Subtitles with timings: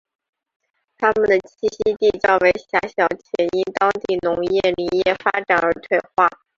[0.97, 6.27] 它们的栖息地较为狭小且因当地农业林业发展而退化。